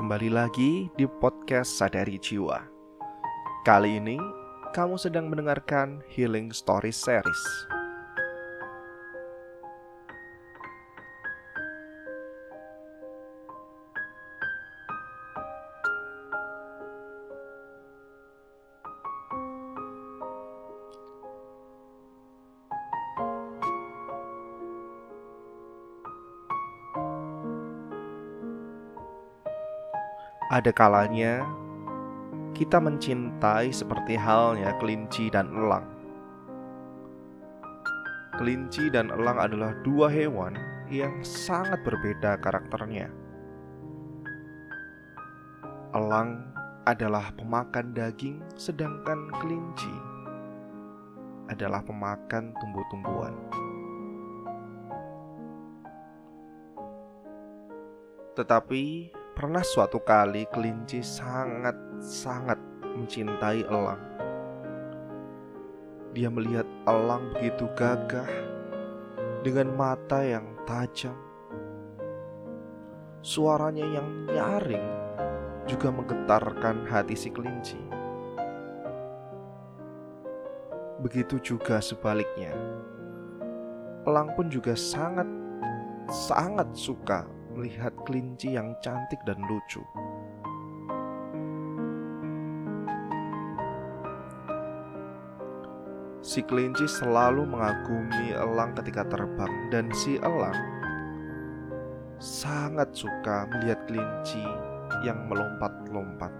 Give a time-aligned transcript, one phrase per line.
[0.00, 2.56] Kembali lagi di podcast Sadari Jiwa.
[3.68, 4.16] Kali ini
[4.72, 7.68] kamu sedang mendengarkan Healing Story Series.
[30.50, 31.46] Ada kalanya
[32.58, 35.86] kita mencintai seperti halnya kelinci dan elang.
[38.34, 40.58] Kelinci dan elang adalah dua hewan
[40.90, 43.14] yang sangat berbeda karakternya.
[45.94, 46.50] Elang
[46.82, 49.94] adalah pemakan daging, sedangkan kelinci
[51.46, 53.38] adalah pemakan tumbuh-tumbuhan.
[58.34, 64.02] Tetapi Pernah suatu kali kelinci sangat-sangat mencintai elang.
[66.10, 68.26] Dia melihat elang begitu gagah
[69.46, 71.14] dengan mata yang tajam.
[73.22, 74.88] Suaranya yang nyaring
[75.70, 77.78] juga menggetarkan hati si kelinci.
[81.06, 82.50] Begitu juga sebaliknya.
[84.10, 85.28] Elang pun juga sangat
[86.10, 89.84] sangat suka melihat kelinci yang cantik dan lucu.
[96.24, 100.56] Si kelinci selalu mengagumi elang ketika terbang, dan si elang
[102.16, 104.40] sangat suka melihat kelinci
[105.04, 106.32] yang melompat-lompat.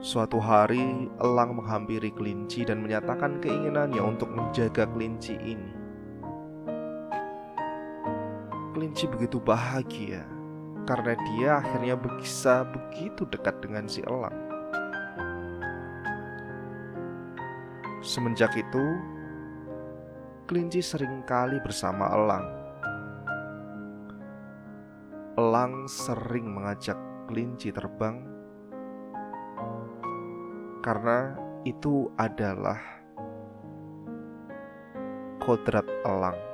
[0.00, 5.81] Suatu hari, elang menghampiri kelinci dan menyatakan keinginannya untuk menjaga kelinci ini
[8.82, 10.26] kelinci begitu bahagia
[10.90, 14.34] karena dia akhirnya bisa begitu dekat dengan si elang.
[18.02, 18.82] Semenjak itu,
[20.50, 22.42] kelinci sering kali bersama elang.
[25.38, 26.98] Elang sering mengajak
[27.30, 28.18] kelinci terbang
[30.82, 32.82] karena itu adalah
[35.38, 36.51] kodrat elang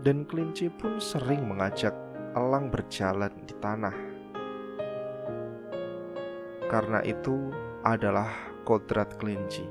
[0.00, 1.92] dan kelinci pun sering mengajak
[2.32, 3.96] elang berjalan di tanah.
[6.70, 7.52] Karena itu
[7.84, 8.30] adalah
[8.64, 9.66] kodrat kelinci.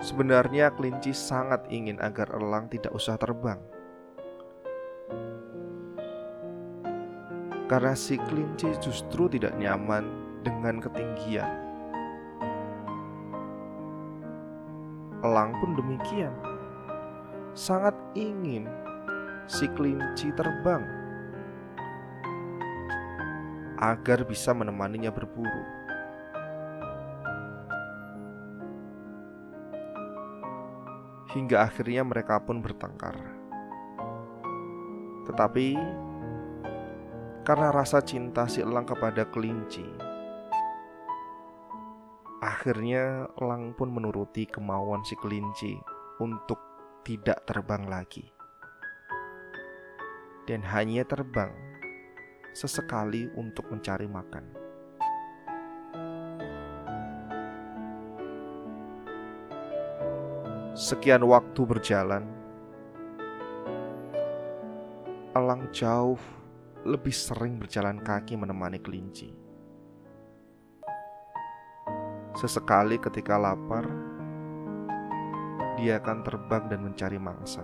[0.00, 3.60] Sebenarnya kelinci sangat ingin agar elang tidak usah terbang.
[7.70, 10.10] Karena si kelinci justru tidak nyaman
[10.42, 11.69] dengan ketinggian.
[15.20, 16.32] Elang pun demikian.
[17.52, 18.64] Sangat ingin
[19.44, 20.80] si kelinci terbang
[23.80, 25.64] agar bisa menemaninya berburu.
[31.32, 33.16] Hingga akhirnya mereka pun bertengkar.
[35.28, 35.78] Tetapi
[37.46, 39.86] karena rasa cinta si elang kepada kelinci,
[42.40, 45.76] Akhirnya elang pun menuruti kemauan si kelinci
[46.24, 46.56] untuk
[47.04, 48.24] tidak terbang lagi.
[50.48, 51.52] Dan hanya terbang
[52.56, 54.44] sesekali untuk mencari makan.
[60.72, 62.24] Sekian waktu berjalan,
[65.36, 66.16] elang jauh
[66.88, 69.49] lebih sering berjalan kaki menemani kelinci.
[72.40, 73.84] Sesekali ketika lapar,
[75.76, 77.60] dia akan terbang dan mencari mangsa.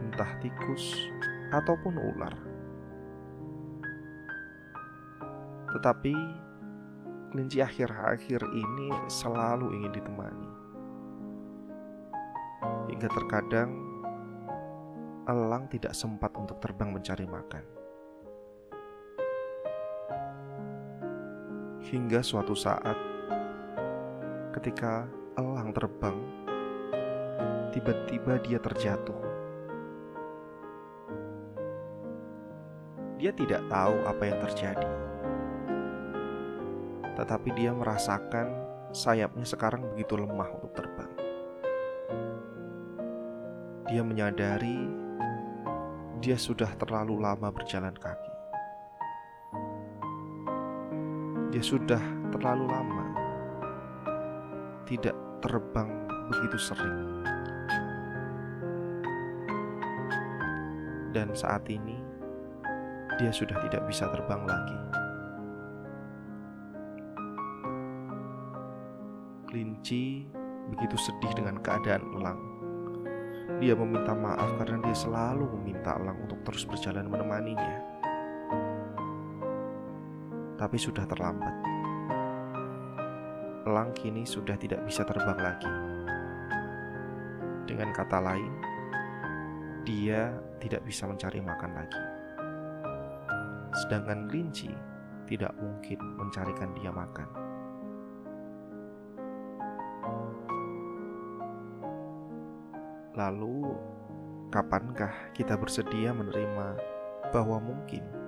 [0.00, 0.96] Entah tikus
[1.52, 2.32] ataupun ular.
[5.76, 6.16] Tetapi
[7.36, 10.50] kelinci akhir-akhir ini selalu ingin ditemani.
[12.88, 13.76] Hingga terkadang
[15.28, 17.83] elang tidak sempat untuk terbang mencari makan.
[21.84, 22.96] Hingga suatu saat,
[24.56, 25.04] ketika
[25.36, 26.16] elang terbang,
[27.76, 29.20] tiba-tiba dia terjatuh.
[33.20, 34.92] Dia tidak tahu apa yang terjadi,
[37.20, 38.48] tetapi dia merasakan
[38.96, 41.12] sayapnya sekarang begitu lemah untuk terbang.
[43.92, 44.88] Dia menyadari
[46.24, 48.33] dia sudah terlalu lama berjalan kaki.
[51.54, 52.02] Dia sudah
[52.34, 53.06] terlalu lama
[54.90, 55.86] tidak terbang
[56.26, 57.22] begitu sering.
[61.14, 61.94] Dan saat ini
[63.22, 64.80] dia sudah tidak bisa terbang lagi.
[69.46, 70.26] Kelinci
[70.74, 72.40] begitu sedih dengan keadaan elang.
[73.62, 77.93] Dia meminta maaf karena dia selalu meminta elang untuk terus berjalan menemaninya.
[80.64, 81.52] Tapi sudah terlambat.
[83.68, 85.68] Elang kini sudah tidak bisa terbang lagi.
[87.68, 88.48] Dengan kata lain,
[89.84, 90.32] dia
[90.64, 92.04] tidak bisa mencari makan lagi.
[93.76, 94.72] Sedangkan kelinci
[95.28, 97.28] tidak mungkin mencarikan dia makan.
[103.12, 103.68] Lalu,
[104.48, 106.80] kapankah kita bersedia menerima
[107.36, 108.23] bahwa mungkin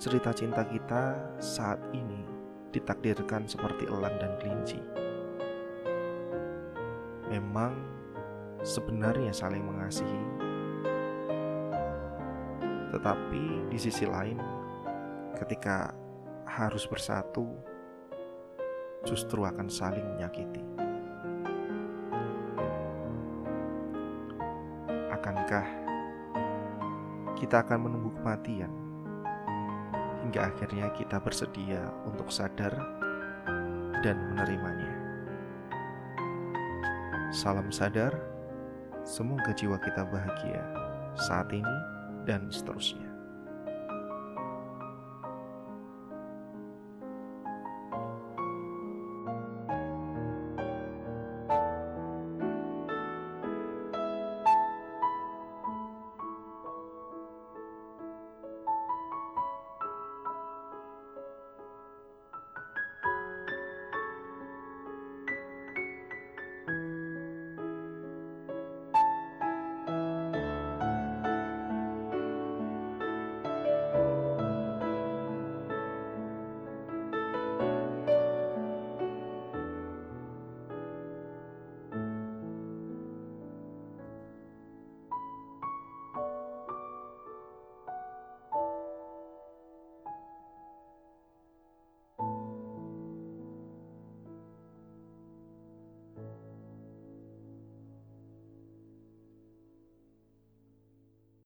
[0.00, 2.24] cerita cinta kita saat ini
[2.72, 4.80] ditakdirkan seperti elang dan kelinci?
[7.28, 7.76] Memang
[8.64, 10.24] sebenarnya saling mengasihi,
[12.96, 14.40] tetapi di sisi lain,
[15.36, 15.92] ketika
[16.48, 17.44] harus bersatu,
[19.04, 20.64] justru akan saling menyakiti.
[25.12, 25.68] Akankah
[27.36, 28.79] kita akan menunggu kematian
[30.30, 32.70] hingga akhirnya kita bersedia untuk sadar
[33.98, 34.94] dan menerimanya?
[37.34, 38.14] Salam sadar,
[39.02, 40.62] semoga jiwa kita bahagia
[41.18, 41.76] saat ini
[42.30, 43.09] dan seterusnya.